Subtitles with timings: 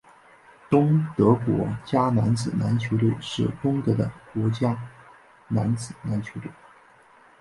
[0.67, 4.75] 东德国家男子篮球队是东德的国家
[5.47, 6.49] 男子篮球队。